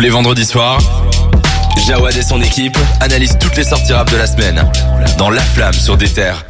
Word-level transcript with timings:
Tous 0.00 0.04
les 0.04 0.08
vendredis 0.12 0.46
soirs, 0.46 0.80
Jawad 1.86 2.16
et 2.16 2.22
son 2.22 2.40
équipe 2.40 2.74
analysent 3.00 3.36
toutes 3.38 3.54
les 3.58 3.64
sorties 3.64 3.92
rap 3.92 4.10
de 4.10 4.16
la 4.16 4.26
semaine 4.26 4.64
dans 5.18 5.28
La 5.28 5.42
Flamme 5.42 5.74
sur 5.74 5.98
des 5.98 6.08
terres. 6.08 6.46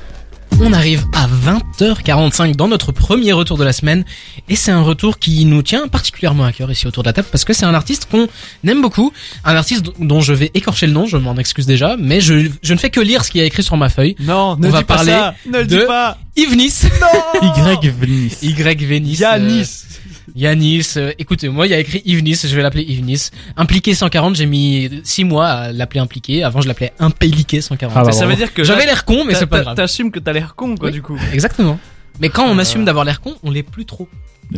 On 0.61 0.73
arrive 0.73 1.05
à 1.13 1.27
20h45 1.27 2.55
dans 2.55 2.69
notre 2.69 2.93
premier 2.93 3.33
retour 3.33 3.59
de 3.59 3.65
la 3.65 3.73
semaine 3.73 4.05
et 4.49 4.55
c'est 4.55 4.71
un 4.71 4.83
retour 4.83 5.19
qui 5.19 5.45
nous 5.47 5.63
tient 5.63 5.89
particulièrement 5.89 6.45
à 6.45 6.53
cœur 6.53 6.71
ici 6.71 6.87
autour 6.87 7.03
de 7.03 7.09
la 7.09 7.13
table 7.13 7.27
parce 7.33 7.45
que 7.45 7.53
c'est 7.53 7.65
un 7.67 7.75
artiste 7.75 8.07
qu'on 8.09 8.29
aime 8.69 8.83
beaucoup, 8.83 9.13
un 9.45 9.57
artiste 9.57 9.85
dont 9.99 10.21
je 10.21 10.33
vais 10.33 10.53
écorcher 10.55 10.87
le 10.87 10.93
nom, 10.93 11.07
je 11.07 11.17
m'en 11.17 11.35
excuse 11.35 11.67
déjà, 11.67 11.97
mais 11.99 12.21
je, 12.21 12.49
je 12.63 12.73
ne 12.73 12.79
fais 12.79 12.91
que 12.91 13.01
lire 13.01 13.25
ce 13.25 13.33
qu'il 13.33 13.41
y 13.41 13.43
a 13.43 13.47
écrit 13.49 13.65
sur 13.65 13.77
ma 13.77 13.89
feuille. 13.89 14.15
Non, 14.21 14.57
ne 14.57 14.69
On 14.69 14.71
va 14.71 14.79
dis 14.79 14.85
pas 14.85 14.95
parler 14.95 15.11
ça. 15.11 15.35
Ne 15.51 15.59
le 15.59 15.67
dis 15.67 15.79
pas. 15.89 16.19
Yvenis. 16.37 16.83
Y 17.43 17.89
Venice. 17.91 18.43
Y 18.43 18.85
Vénis. 18.85 19.17
Yanis. 19.19 19.63
euh, 19.63 20.10
Yanis, 20.37 20.95
euh, 20.97 21.13
écoutez, 21.19 21.49
moi 21.49 21.67
il 21.67 21.71
y 21.71 21.75
a 21.75 21.79
écrit 21.79 22.03
Yvenis, 22.05 22.41
je 22.45 22.55
vais 22.55 22.63
l'appeler 22.63 22.85
Yvenis. 22.85 23.31
Impliqué 23.57 23.95
140, 23.95 24.37
j'ai 24.37 24.47
mis 24.47 24.89
6 25.05 25.25
mois 25.25 25.47
à 25.49 25.73
l'appeler 25.73 26.01
impliqué, 26.01 26.43
avant 26.45 26.61
je 26.61 26.69
l'appelais 26.69 26.93
impéliqué 26.99 27.61
140. 27.61 27.97
Ah 27.97 28.03
bah, 28.05 28.13
ça 28.13 28.27
veut 28.27 28.37
dire 28.37 28.53
que 28.55 28.65
J'avais 28.65 28.87
l'air 28.87 29.05
con, 29.05 29.25
mais 29.25 29.35
c'est 29.35 29.47
pas 29.47 29.61
grave. 29.63 29.77
T'assumes 29.77 30.11
que 30.11 30.19
t'as 30.19 30.33
l'air 30.33 30.55
con, 30.55 30.77
quoi, 30.77 30.89
Oui. 30.89 30.93
du 30.93 31.03
coup. 31.03 31.17
Exactement. 31.33 31.79
Mais 32.21 32.29
quand 32.29 32.47
on 32.49 32.57
Euh, 32.59 32.61
assume 32.63 32.85
d'avoir 32.85 33.05
l'air 33.05 33.21
con, 33.21 33.35
on 33.43 33.51
l'est 33.51 33.63
plus 33.63 33.87
trop. 33.87 34.09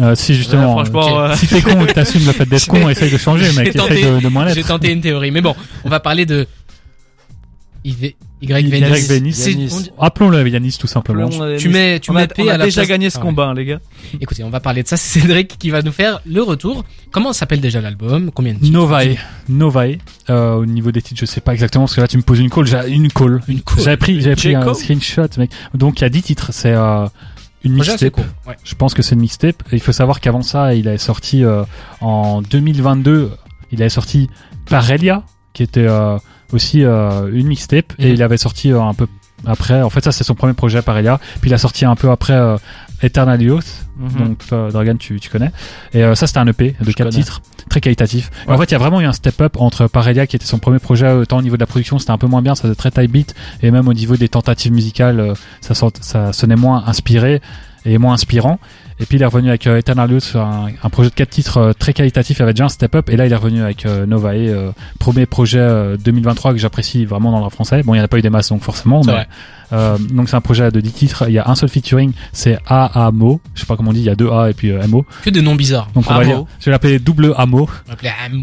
Euh, 0.00 0.14
si 0.14 0.34
justement, 0.34 0.74
Ouais, 0.76 0.84
franchement, 0.84 1.20
euh, 1.20 1.28
euh, 1.28 1.36
si 1.36 1.46
t'es 1.46 1.60
con 1.60 1.82
et 1.84 1.86
que 1.86 1.92
t'assumes 1.92 2.24
le 2.24 2.32
fait 2.32 2.46
d'être 2.46 2.66
con, 2.68 2.88
essaye 2.88 3.10
de 3.12 3.18
changer, 3.18 3.44
J'ai 3.50 3.60
mec. 3.62 3.74
tenté- 3.74 4.00
Essaye 4.00 4.10
de, 4.14 4.20
de 4.20 4.28
moins 4.28 4.48
J'ai 4.48 4.54
l'être. 4.56 4.68
tenté 4.68 4.90
une 4.90 5.02
théorie, 5.02 5.30
mais 5.30 5.42
bon, 5.42 5.54
on 5.84 5.90
va 5.90 6.00
parler 6.00 6.24
de 6.26 6.46
Y 7.84 8.14
Y 8.40 9.84
Appelons-le 9.98 10.48
Yanis 10.48 10.76
tout 10.78 10.86
simplement. 10.86 11.28
Tu 11.58 11.68
mets, 11.68 12.00
tu 12.00 12.12
mets 12.12 12.22
a, 12.22 12.26
P 12.28 12.42
on 12.42 12.48
à 12.48 12.54
a 12.54 12.56
la 12.58 12.64
déjà 12.64 12.84
gagné 12.84 13.08
ce 13.08 13.18
Ah 13.18 13.22
combat, 13.22 13.46
hein, 13.46 13.54
les 13.54 13.64
gars. 13.64 13.80
Écoutez, 14.20 14.42
on 14.42 14.50
va 14.50 14.60
parler 14.60 14.82
de 14.82 14.88
ça. 14.88 14.96
C'est 14.96 15.20
Cédric 15.20 15.58
qui 15.58 15.70
va 15.70 15.82
nous 15.82 15.92
faire 15.92 16.20
le 16.26 16.42
retour. 16.42 16.84
Comment 17.10 17.32
s'appelle 17.32 17.60
déjà 17.60 17.80
l'album? 17.80 18.30
Combien 18.32 18.54
de 18.54 18.58
titres 18.58 18.72
Novae, 18.72 19.16
Novae. 19.48 19.98
Euh, 20.30 20.54
au 20.54 20.66
niveau 20.66 20.90
des 20.90 21.02
titres, 21.02 21.20
je 21.20 21.26
sais 21.26 21.40
pas 21.40 21.52
exactement 21.52 21.84
parce 21.84 21.94
que 21.94 22.00
là 22.00 22.08
tu 22.08 22.16
me 22.16 22.22
poses 22.22 22.40
une 22.40 22.50
call. 22.50 22.66
J'ai 22.66 22.88
une 22.88 23.10
call. 23.10 23.40
Une 23.48 23.60
call. 23.62 23.84
J'avais 23.84 23.96
pris, 23.96 24.20
j'avais 24.20 24.36
pris 24.36 24.54
un 24.54 24.74
screenshot, 24.74 25.28
mec. 25.38 25.50
Donc 25.74 26.00
il 26.00 26.02
y 26.02 26.04
a 26.04 26.10
10 26.10 26.22
titres. 26.22 26.48
C'est 26.52 26.74
euh, 26.74 27.06
une 27.64 27.74
mixtape. 27.74 28.18
Ouais. 28.46 28.56
Je 28.64 28.74
pense 28.74 28.94
que 28.94 29.02
c'est 29.02 29.14
une 29.14 29.20
mixtape. 29.20 29.62
Il 29.72 29.80
faut 29.80 29.92
savoir 29.92 30.20
qu'avant 30.20 30.42
ça, 30.42 30.74
il 30.74 30.88
avait 30.88 30.98
sorti 30.98 31.44
euh, 31.44 31.64
en 32.00 32.42
2022, 32.42 33.30
il 33.70 33.82
avait 33.82 33.88
sorti 33.88 34.28
Parelia, 34.66 35.22
qui 35.52 35.62
était 35.62 35.86
euh, 35.86 36.18
aussi 36.52 36.84
euh, 36.84 37.30
une 37.32 37.46
mixtape, 37.48 37.92
et 37.98 38.08
Mhm. 38.08 38.14
il 38.14 38.22
avait 38.22 38.36
sorti 38.36 38.72
euh, 38.72 38.80
un 38.82 38.94
peu 38.94 39.06
après. 39.46 39.82
En 39.82 39.90
fait, 39.90 40.04
ça 40.04 40.12
c'est 40.12 40.24
son 40.24 40.34
premier 40.34 40.52
projet 40.54 40.82
Parelia. 40.82 41.18
Puis 41.40 41.50
il 41.50 41.54
a 41.54 41.58
sorti 41.58 41.84
un 41.84 41.96
peu 41.96 42.10
après 42.10 42.34
euh, 42.34 42.56
Eternal 43.02 43.40
Youth. 43.42 43.66
Mhm. 43.98 44.10
Donc 44.24 44.46
toi, 44.46 44.68
Dragan, 44.72 44.96
tu, 44.96 45.18
tu 45.20 45.28
connais. 45.30 45.50
Et 45.92 46.04
euh, 46.04 46.14
ça 46.14 46.26
c'était 46.26 46.38
un 46.38 46.46
EP 46.46 46.76
de 46.80 46.92
quatre 46.92 47.10
titres, 47.10 47.42
très 47.68 47.80
qualitatif. 47.80 48.30
Ouais. 48.46 48.54
En 48.54 48.58
fait, 48.58 48.64
il 48.66 48.72
y 48.72 48.74
a 48.74 48.78
vraiment 48.78 49.00
eu 49.00 49.04
un 49.04 49.12
step 49.12 49.40
up 49.40 49.56
entre 49.58 49.86
Parelia 49.88 50.26
qui 50.26 50.36
était 50.36 50.46
son 50.46 50.58
premier 50.58 50.78
projet, 50.78 51.10
autant 51.12 51.38
au 51.38 51.42
niveau 51.42 51.56
de 51.56 51.60
la 51.60 51.66
production, 51.66 51.98
c'était 51.98 52.12
un 52.12 52.18
peu 52.18 52.26
moins 52.28 52.42
bien, 52.42 52.54
ça 52.54 52.62
faisait 52.62 52.74
très 52.74 52.90
type 52.92 53.10
beat, 53.10 53.34
et 53.62 53.70
même 53.72 53.88
au 53.88 53.94
niveau 53.94 54.16
des 54.16 54.28
tentatives 54.28 54.72
musicales, 54.72 55.18
euh, 55.20 55.34
ça, 55.60 55.74
sort- 55.74 55.92
ça 56.00 56.32
sonnait 56.32 56.56
moins 56.56 56.84
inspiré 56.86 57.40
et 57.84 57.98
moins 57.98 58.14
inspirant. 58.14 58.58
Et 59.00 59.06
puis 59.06 59.18
il 59.18 59.22
est 59.22 59.26
revenu 59.26 59.48
avec 59.48 59.66
euh, 59.66 59.78
Eternal 59.78 60.10
Youth 60.10 60.22
sur 60.22 60.40
un, 60.40 60.68
un 60.80 60.88
projet 60.90 61.10
de 61.10 61.14
quatre 61.14 61.30
titres 61.30 61.56
euh, 61.58 61.72
très 61.72 61.92
qualitatif, 61.92 62.36
il 62.36 62.40
y 62.40 62.42
avait 62.44 62.52
déjà 62.52 62.66
un 62.66 62.68
step 62.68 62.94
up, 62.94 63.10
et 63.10 63.16
là 63.16 63.26
il 63.26 63.32
est 63.32 63.36
revenu 63.36 63.60
avec 63.62 63.84
euh, 63.84 64.06
Novae, 64.06 64.34
euh, 64.48 64.70
premier 65.00 65.26
projet 65.26 65.58
euh, 65.58 65.96
2023 65.96 66.52
que 66.52 66.58
j'apprécie 66.58 67.04
vraiment 67.04 67.32
dans 67.32 67.42
le 67.42 67.50
français. 67.50 67.82
Bon, 67.82 67.94
il 67.94 67.96
n'y 67.96 68.00
en 68.00 68.04
a 68.04 68.08
pas 68.08 68.18
eu 68.18 68.22
des 68.22 68.30
masses 68.30 68.50
donc 68.50 68.62
forcément, 68.62 69.00
mais 69.04 69.26
euh, 69.72 69.98
donc 69.98 70.28
c'est 70.28 70.36
un 70.36 70.40
projet 70.40 70.70
de 70.70 70.80
10 70.80 70.92
titres, 70.92 71.24
il 71.26 71.32
y 71.32 71.38
a 71.38 71.48
un 71.48 71.54
seul 71.56 71.68
featuring, 71.68 72.12
c'est 72.32 72.58
A 72.66 73.06
A 73.06 73.10
Mo, 73.10 73.40
je 73.54 73.60
sais 73.60 73.66
pas 73.66 73.76
comment 73.76 73.90
on 73.90 73.94
dit, 73.94 74.00
il 74.00 74.06
y 74.06 74.10
a 74.10 74.14
deux 74.14 74.30
A 74.30 74.50
et 74.50 74.54
puis 74.54 74.70
euh, 74.70 74.86
MO. 74.86 75.04
Que 75.22 75.30
des 75.30 75.42
noms 75.42 75.56
bizarres. 75.56 75.88
Donc 75.94 76.04
on 76.08 76.14
va 76.14 76.24
dire, 76.24 76.44
je 76.60 76.66
vais 76.66 76.70
l'appeler 76.70 77.00
double 77.00 77.34
Amo. 77.36 77.68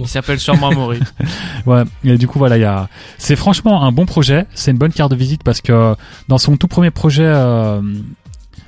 Il 0.02 0.08
s'appelle 0.08 0.40
sûrement 0.40 0.74
Maury. 0.74 1.00
Ouais, 1.66 1.84
et 2.04 2.18
du 2.18 2.28
coup 2.28 2.40
voilà, 2.40 2.58
il 2.58 2.62
y 2.62 2.66
a 2.66 2.90
c'est 3.18 3.36
franchement 3.36 3.84
un 3.84 3.92
bon 3.92 4.06
projet, 4.06 4.46
c'est 4.56 4.72
une 4.72 4.78
bonne 4.78 4.92
carte 4.92 5.12
de 5.12 5.16
visite 5.16 5.44
parce 5.44 5.62
que 5.62 5.96
dans 6.28 6.38
son 6.38 6.58
tout 6.58 6.68
premier 6.68 6.90
projet 6.90 7.26
euh, 7.26 7.82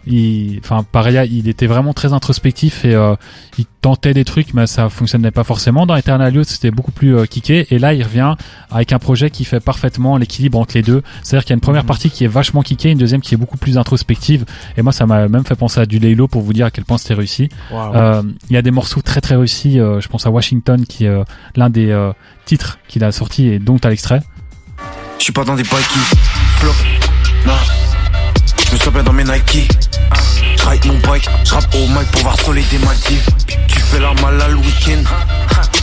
il 0.07 0.59
enfin 0.63 0.83
pareil, 0.91 1.19
il 1.31 1.47
était 1.47 1.67
vraiment 1.67 1.93
très 1.93 2.13
introspectif 2.13 2.85
et 2.85 2.95
euh, 2.95 3.15
il 3.57 3.65
tentait 3.81 4.13
des 4.13 4.25
trucs 4.25 4.53
mais 4.53 4.67
ça 4.67 4.89
fonctionnait 4.89 5.31
pas 5.31 5.43
forcément 5.43 5.85
dans 5.85 5.95
Eternal 5.95 6.33
Youth, 6.33 6.47
c'était 6.47 6.71
beaucoup 6.71 6.91
plus 6.91 7.15
euh, 7.15 7.25
kické 7.25 7.67
et 7.71 7.79
là 7.79 7.93
il 7.93 8.03
revient 8.03 8.35
avec 8.71 8.93
un 8.93 8.99
projet 8.99 9.29
qui 9.29 9.43
fait 9.45 9.59
parfaitement 9.59 10.17
l'équilibre 10.17 10.57
entre 10.59 10.75
les 10.75 10.81
deux. 10.81 11.01
C'est-à-dire 11.23 11.45
qu'il 11.45 11.51
y 11.51 11.53
a 11.53 11.57
une 11.57 11.61
première 11.61 11.83
Mhm. 11.83 11.87
partie 11.87 12.09
qui 12.09 12.23
est 12.23 12.27
vachement 12.27 12.61
kickée, 12.61 12.91
une 12.91 12.97
deuxième 12.97 13.21
qui 13.21 13.33
est 13.35 13.37
beaucoup 13.37 13.57
plus 13.57 13.77
introspective 13.77 14.45
et 14.77 14.81
moi 14.81 14.91
ça 14.91 15.05
m'a 15.05 15.27
même 15.27 15.45
fait 15.45 15.55
penser 15.55 15.79
à 15.79 15.85
du 15.85 15.99
Laylo 15.99 16.27
pour 16.27 16.41
vous 16.41 16.53
dire 16.53 16.65
à 16.67 16.71
quel 16.71 16.85
point 16.85 16.97
c'était 16.97 17.13
réussi. 17.15 17.49
Euh, 17.73 18.23
il 18.49 18.53
y 18.53 18.57
a 18.57 18.61
des 18.61 18.71
morceaux 18.71 19.01
très 19.01 19.21
très 19.21 19.35
réussis. 19.35 19.79
euh, 19.79 19.99
je 20.01 20.07
pense 20.07 20.25
à 20.25 20.29
Washington 20.31 20.85
qui 20.87 21.05
est 21.05 21.09
euh, 21.09 21.23
l'un 21.55 21.69
des 21.69 21.89
euh, 21.91 22.11
titres 22.45 22.79
qu'il 22.87 23.03
a 23.03 23.11
sorti 23.11 23.47
et 23.47 23.59
dont 23.59 23.77
à 23.83 23.89
l'extrait. 23.89 24.21
Je 25.19 25.25
suis 25.25 25.33
pas 25.33 25.43
dans 25.43 25.55
des 25.55 25.63
bikes 25.63 25.71
flop, 26.57 26.71
non. 27.45 27.53
Je 28.67 28.73
me 28.75 28.79
sens 28.79 28.93
bien 28.93 29.03
dans 29.03 29.13
mes 29.13 29.23
Nike. 29.23 29.67
Ah, 30.63 30.65
Je 30.65 30.69
ride 30.69 30.85
mon 30.85 30.97
bike, 30.99 31.29
je 31.43 31.53
rappe 31.53 31.75
au 31.75 31.87
mic 31.87 32.11
pour 32.11 32.21
voir 32.21 32.39
soleil 32.41 32.65
des 32.69 32.77
Maldives. 32.79 33.27
Tu 33.67 33.79
fais 33.79 33.99
la 33.99 34.13
malade 34.21 34.51
le 34.51 34.57
week-end, 34.57 35.03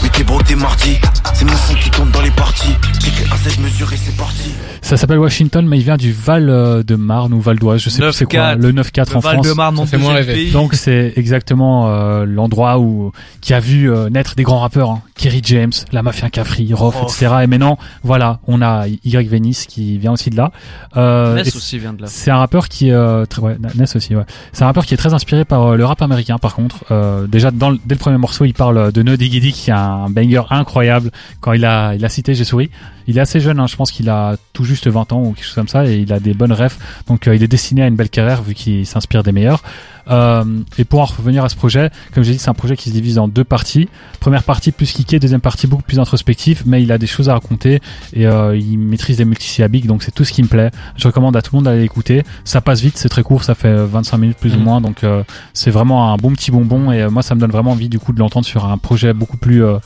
mais 0.03 0.09
t'es 0.09 0.23
broke 0.23 0.43
t'es 0.45 0.55
mardi. 0.55 0.97
C'est 1.33 1.45
mon 1.45 1.55
son 1.55 1.73
qui 1.75 1.89
tourne 1.89 2.11
dans 2.11 2.21
les 2.21 2.31
parties. 2.31 2.73
Pique 3.03 3.23
à 3.31 3.37
16 3.37 3.59
mesures 3.59 3.91
et 3.93 3.97
c'est 3.97 4.15
parti. 4.17 4.51
Ça 4.81 4.97
s'appelle 4.97 5.19
Washington, 5.19 5.65
mais 5.67 5.77
il 5.77 5.83
vient 5.83 5.97
du 5.97 6.11
Val 6.11 6.49
euh, 6.49 6.83
de 6.83 6.95
Marne 6.95 7.33
ou 7.33 7.39
Val 7.41 7.57
d'Oise, 7.59 7.81
je 7.81 7.89
sais 7.89 8.01
plus 8.01 8.11
c'est 8.13 8.25
quoi, 8.25 8.55
9-4. 8.55 8.57
le 8.57 8.71
9-4 8.73 8.73
en 8.73 9.15
Le 9.15 9.19
Val 9.21 9.33
France. 9.35 9.47
de 9.47 9.53
Marne, 9.53 9.77
Ça 9.77 9.85
fait 9.85 9.97
moins 9.97 10.13
rêver. 10.13 10.49
Donc 10.51 10.73
c'est 10.73 11.13
exactement 11.15 11.89
euh, 11.89 12.25
l'endroit 12.25 12.79
où 12.79 13.11
qui 13.41 13.53
a 13.53 13.59
vu 13.59 13.91
euh, 13.91 14.09
naître 14.09 14.35
des 14.35 14.43
grands 14.43 14.59
rappeurs, 14.59 14.89
hein. 14.89 15.01
Kerry 15.15 15.41
James, 15.43 15.71
la 15.91 16.01
Mafia 16.01 16.29
Cafri, 16.29 16.73
Rof, 16.73 16.95
Rof. 16.95 17.11
etc. 17.13 17.35
Et 17.43 17.47
maintenant, 17.47 17.77
voilà, 18.03 18.39
on 18.47 18.61
a 18.61 18.87
Y 18.87 19.27
Venice 19.29 19.65
qui 19.65 19.97
vient 19.97 20.13
aussi 20.13 20.29
de 20.29 20.37
là. 20.37 20.51
Euh, 20.97 21.35
Ness 21.35 21.55
aussi 21.55 21.77
vient 21.77 21.93
de 21.93 22.01
là. 22.01 22.07
C'est 22.09 22.31
un 22.31 22.37
rappeur 22.37 22.67
qui 22.69 22.89
est 22.89 22.93
euh, 22.93 23.25
très, 23.25 23.41
ouais, 23.41 23.57
Ness 23.75 23.95
aussi, 23.95 24.15
ouais. 24.15 24.23
C'est 24.53 24.63
un 24.63 24.67
rappeur 24.67 24.85
qui 24.85 24.93
est 24.93 24.97
très 24.97 25.13
inspiré 25.13 25.45
par 25.45 25.67
euh, 25.73 25.75
le 25.77 25.85
rap 25.85 26.01
américain. 26.01 26.37
Par 26.37 26.55
contre, 26.55 26.85
euh, 26.91 27.27
déjà 27.27 27.51
dans 27.51 27.69
le- 27.69 27.79
dès 27.85 27.95
le 27.95 27.99
premier 27.99 28.17
morceau, 28.17 28.45
il 28.45 28.53
parle 28.53 28.91
de 28.91 29.03
No 29.03 29.15
Diggy 29.17 29.39
Dick, 29.41 29.55
qui 29.55 29.69
est 29.69 29.73
un 29.73 29.88
banger 30.09 30.43
incroyable. 30.49 31.11
Quand 31.41 31.53
il 31.53 31.65
a 31.65 31.95
il 31.95 32.03
a 32.05 32.09
cité 32.09 32.33
J'ai 32.33 32.43
souri. 32.43 32.69
Il 33.07 33.17
est 33.17 33.21
assez 33.21 33.39
jeune, 33.39 33.59
hein, 33.59 33.65
je 33.65 33.75
pense 33.75 33.91
qu'il 33.91 34.07
a 34.07 34.35
tout 34.53 34.63
juste 34.63 34.87
20 34.87 35.13
ans 35.13 35.23
ou 35.23 35.31
quelque 35.33 35.45
chose 35.45 35.55
comme 35.55 35.67
ça, 35.67 35.87
et 35.87 35.97
il 35.97 36.13
a 36.13 36.19
des 36.19 36.35
bonnes 36.35 36.53
refs. 36.53 36.77
Donc 37.07 37.27
euh, 37.27 37.35
il 37.35 37.41
est 37.41 37.47
destiné 37.47 37.81
à 37.81 37.87
une 37.87 37.95
belle 37.95 38.09
carrière 38.09 38.43
vu 38.43 38.53
qu'il 38.53 38.85
s'inspire 38.85 39.23
des 39.23 39.31
meilleurs. 39.31 39.63
Euh, 40.09 40.43
et 40.77 40.85
pour 40.85 41.01
en 41.01 41.05
revenir 41.05 41.43
à 41.43 41.49
ce 41.49 41.55
projet, 41.55 41.89
comme 42.13 42.23
j'ai 42.23 42.31
dit, 42.33 42.39
c'est 42.39 42.49
un 42.49 42.53
projet 42.53 42.75
qui 42.75 42.89
se 42.89 42.93
divise 42.93 43.19
en 43.19 43.27
deux 43.27 43.43
parties. 43.43 43.89
Première 44.19 44.43
partie 44.43 44.71
plus 44.71 44.91
kické, 44.91 45.19
deuxième 45.19 45.41
partie 45.41 45.67
beaucoup 45.67 45.83
plus 45.83 45.99
introspective, 45.99 46.63
mais 46.65 46.81
il 46.81 46.91
a 46.91 46.97
des 46.97 47.07
choses 47.07 47.29
à 47.29 47.33
raconter 47.33 47.81
et 48.13 48.25
euh, 48.27 48.57
il 48.57 48.77
maîtrise 48.77 49.17
des 49.17 49.25
multisyllabiques, 49.25 49.87
donc 49.87 50.03
c'est 50.03 50.11
tout 50.11 50.23
ce 50.23 50.31
qui 50.33 50.41
me 50.43 50.47
plaît. 50.47 50.71
Je 50.97 51.07
recommande 51.07 51.35
à 51.37 51.41
tout 51.41 51.51
le 51.53 51.57
monde 51.57 51.65
d'aller 51.65 51.81
l'écouter. 51.81 52.23
Ça 52.43 52.61
passe 52.61 52.81
vite, 52.81 52.97
c'est 52.97 53.09
très 53.09 53.23
court, 53.23 53.43
ça 53.43 53.55
fait 53.55 53.73
25 53.85 54.17
minutes 54.17 54.37
plus 54.37 54.53
ou 54.53 54.57
Mhm. 54.57 54.63
moins, 54.63 54.81
donc 54.81 55.03
euh, 55.03 55.23
c'est 55.53 55.71
vraiment 55.71 56.11
un 56.13 56.17
bon 56.17 56.31
petit 56.31 56.51
bonbon 56.51 56.91
et 56.91 57.01
euh, 57.03 57.09
moi 57.09 57.21
ça 57.23 57.35
me 57.35 57.39
donne 57.39 57.51
vraiment 57.51 57.71
envie 57.71 57.89
du 57.89 57.99
coup 57.99 58.11
de 58.13 58.19
l'entendre 58.19 58.45
sur 58.45 58.65
un 58.65 58.77
projet 58.77 59.13
beaucoup 59.13 59.37
plus 59.37 59.63
euh, 59.63 59.77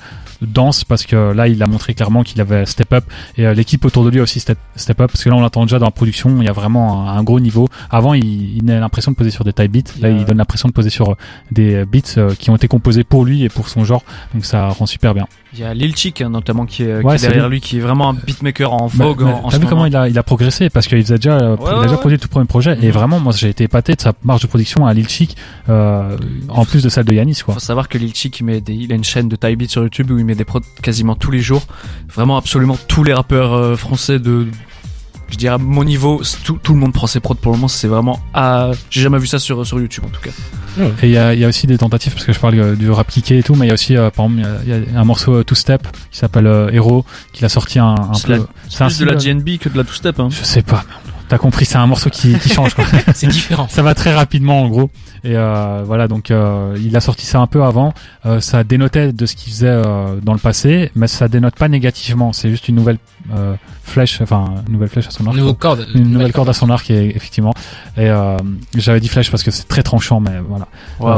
dense 0.42 0.84
parce 0.84 1.06
que 1.06 1.32
là 1.32 1.48
il 1.48 1.62
a 1.64 1.68
montré 1.68 1.94
clairement 1.94 2.24
qu'il 2.24 2.42
avait 2.42 2.66
step 2.66 2.92
up 2.94 3.06
et 3.38 3.46
euh, 3.48 3.54
l'équipe 3.54 3.84
autour 3.86 4.04
de 4.04 4.10
lui 4.10 4.20
a 4.20 4.24
aussi 4.24 4.40
step, 4.42 4.58
step 4.76 5.00
up 5.00 5.12
parce 5.12 5.24
que 5.24 5.30
là 5.30 5.36
on 5.36 5.42
l'entend 5.42 5.64
déjà 5.64 5.80
dans 5.80 5.86
la 5.86 5.92
production 5.92 6.36
il 6.42 6.46
y 6.46 6.50
a 6.50 6.52
vraiment 6.54 7.08
un, 7.10 7.18
un 7.18 7.24
gros 7.24 7.40
niveau 7.40 7.68
avant 7.90 8.14
il, 8.14 8.58
il 8.58 8.70
a 8.72 8.80
l'impression 8.80 9.12
de 9.12 9.16
poser 9.16 9.30
sur 9.32 9.44
des 9.46 9.54
type 9.54 9.72
beats 9.72 9.94
là 10.02 10.10
Il 10.20 10.26
donne 10.26 10.38
l'impression 10.38 10.68
de 10.68 10.74
poser 10.74 10.90
sur 10.90 11.12
euh, 11.12 11.16
des 11.52 11.86
beats 11.86 12.18
euh, 12.18 12.34
qui 12.36 12.50
ont 12.50 12.56
été 12.56 12.68
composés 12.68 13.04
pour 13.04 13.26
lui 13.26 13.44
et 13.44 13.50
pour 13.50 13.68
son 13.70 13.84
genre 13.84 14.04
donc 14.34 14.46
ça 14.46 14.68
rend 14.70 14.86
super 14.86 15.14
bien 15.14 15.26
Il 15.54 15.60
y 15.60 15.64
a 15.64 15.74
Lil 15.74 15.96
Chick 15.96 16.22
hein, 16.22 16.30
notamment 16.30 16.66
qui 16.66 16.84
est, 16.84 17.02
qui 17.02 17.22
derrière 17.22 17.50
lui. 17.50 17.62
qui 17.62 17.78
est 17.78 17.82
vraiment 17.82 18.10
un 18.10 18.14
beatmaker 18.14 18.74
en 18.74 18.88
Bah, 18.94 19.06
vogue 19.06 19.24
bah, 19.24 19.40
en, 19.44 19.48
en 19.48 19.50
T'as 19.50 19.58
vu 19.58 19.66
comment 19.68 19.86
il 19.86 19.96
a, 19.96 20.08
il 20.10 20.18
a 20.18 20.24
progressé? 20.24 20.70
Parce 20.70 20.88
qu'il 20.88 21.02
faisait 21.02 21.16
déjà, 21.16 21.38
euh, 21.38 21.56
Ouais, 21.56 21.64
il 21.64 21.68
a 21.70 21.76
ouais, 21.76 21.82
déjà 21.84 21.94
ouais. 21.96 22.00
produit 22.00 22.18
le 22.18 22.22
tout 22.22 22.28
premier 22.30 22.46
projet 22.46 22.78
et 22.82 22.86
Mhm. 22.88 22.92
vraiment 22.92 23.20
moi 23.20 23.34
j'ai 23.36 23.50
été 23.50 23.64
épaté 23.66 23.94
de 23.96 24.02
sa 24.02 24.14
marge 24.24 24.42
de 24.42 24.48
production 24.48 24.86
à 24.86 24.94
Lil 24.94 25.08
Chic 25.10 25.36
euh, 25.70 26.18
en 26.50 26.66
plus 26.66 26.84
de 26.84 26.90
celle 26.90 27.06
de 27.06 27.14
Yanis 27.14 27.42
quoi. 27.46 27.54
Faut 27.56 27.60
savoir 27.60 27.90
que 27.90 27.98
Lil 27.98 28.14
Chick 28.14 28.40
il, 28.40 28.44
met 28.46 28.62
des, 28.62 28.74
il 28.74 28.92
a 28.92 28.96
une 28.96 29.04
chaîne 29.04 29.30
de 29.30 29.36
type 29.36 29.58
beat 29.58 29.70
sur 29.72 29.84
YouTube 29.84 30.12
où 30.12 30.18
il 30.20 30.26
met 30.26 30.36
des 30.36 30.46
prods 30.46 30.62
quasiment 30.82 31.16
tous 31.16 31.32
les 31.32 31.40
jours. 31.40 31.64
Vraiment 32.14 32.38
absolument 32.38 32.78
tous 32.88 33.04
les 33.04 33.14
rappeurs 33.14 33.54
euh, 33.54 33.76
français 33.76 34.20
de 34.20 34.48
je 35.34 35.38
dirais 35.38 35.56
à 35.56 35.58
mon 35.58 35.84
niveau, 35.84 36.22
tout, 36.44 36.58
tout 36.62 36.74
le 36.74 36.80
monde 36.80 36.94
prend 36.94 37.08
ses 37.08 37.20
prods 37.20 37.36
pour 37.36 37.52
le 37.52 37.58
moment, 37.58 37.68
c'est 37.68 37.88
vraiment 37.88 38.20
ah, 38.34 38.72
j'ai 38.90 39.02
jamais 39.02 39.18
vu 39.18 39.28
ça 39.28 39.40
sur 39.40 39.66
sur 39.66 39.80
YouTube 39.80 40.04
en 40.06 40.10
tout 40.10 40.22
cas. 40.22 40.32
Et 41.04 41.08
il 41.08 41.12
y 41.12 41.18
a, 41.18 41.34
il 41.36 41.40
y 41.40 41.46
a 41.46 41.48
aussi 41.48 41.68
des 41.68 41.78
tentatives 41.78 42.14
parce 42.14 42.26
que 42.26 42.34
je 42.34 42.40
parle 42.40 42.56
euh, 42.60 42.76
du 42.76 42.90
rap 42.90 43.08
kické 43.08 43.38
et 43.40 43.44
tout 43.44 43.54
mais 43.56 43.66
il 43.66 43.70
y 43.70 43.72
a 43.72 43.76
aussi 43.76 43.96
euh, 43.98 44.10
par 44.10 44.26
exemple 44.26 44.48
il 44.64 44.70
y 44.70 44.74
a- 44.74 44.78
il 44.78 44.94
y, 44.94 44.96
a 44.96 45.00
un 45.00 45.04
morceau 45.04 45.36
euh, 45.36 45.44
Two 45.44 45.54
Step 45.56 45.88
qui 46.12 46.18
s'appelle 46.18 46.48
euh, 46.48 46.72
Hero 46.72 47.06
qu'il 47.32 47.46
a 47.46 47.50
sorti 47.50 47.78
un, 47.80 47.96
peu 48.26 48.46
c'est 48.70 48.84
un 48.84 48.88
Plus 48.88 49.00
de 49.00 49.06
la. 49.06 49.16
GNB 49.16 49.58
que 49.60 49.70
de 49.70 49.78
la 49.78 49.84
two 49.84 49.94
step 49.94 50.20
hein. 50.20 50.30
Je 50.32 50.44
sais 50.44 50.62
pas. 50.64 50.84
T'as 51.34 51.40
compris, 51.40 51.66
c'est 51.66 51.78
un 51.80 51.88
morceau 51.88 52.12
qui, 52.12 52.38
qui 52.38 52.50
change 52.50 52.76
quoi. 52.76 52.86
C'est 53.16 53.26
différent. 53.26 53.68
ça 53.68 53.82
va 53.82 53.96
très 53.96 54.14
rapidement 54.14 54.62
en 54.62 54.68
gros 54.70 54.92
et 55.24 55.36
euh, 55.36 55.82
voilà 55.84 56.08
donc 56.08 56.30
euh, 56.30 56.78
il 56.80 56.96
a 56.96 57.00
sorti 57.02 57.26
ça 57.26 57.40
un 57.40 57.48
peu 57.48 57.64
avant 57.64 57.94
Euh, 58.26 58.40
ça 58.40 58.64
dénotait 58.64 59.12
de 59.12 59.26
ce 59.26 59.36
qu'il 59.36 59.52
faisait 59.52 59.68
euh, 59.68 60.16
dans 60.22 60.34
le 60.34 60.40
passé 60.40 60.92
mais 60.96 61.08
ça 61.08 61.28
dénote 61.28 61.56
pas 61.56 61.68
négativement 61.70 62.34
c'est 62.34 62.50
juste 62.52 62.70
une 62.70 62.76
nouvelle 62.76 62.98
euh, 63.36 63.56
flèche, 63.84 64.22
enfin 64.22 64.46
une 64.68 64.74
nouvelle 64.74 64.90
flèche 64.90 65.08
à 65.08 65.12
son 65.12 65.26
arc. 65.28 65.36
Nouveau 65.36 65.54
corde. 65.56 65.88
une 65.96 66.12
nouvelle 66.12 66.32
corde 66.34 66.50
à 66.50 66.54
son 66.54 66.70
arc 66.70 66.90
et, 66.92 67.16
effectivement 67.16 67.54
et 67.98 68.10
euh, 68.10 68.38
j'avais 68.76 69.00
dit 69.00 69.08
flèche 69.10 69.32
parce 69.32 69.44
que 69.44 69.50
c'est 69.52 69.68
très 69.68 69.82
tranchant 69.84 70.20
mais 70.20 70.40
voilà. 70.48 70.68
Euh, 71.02 71.18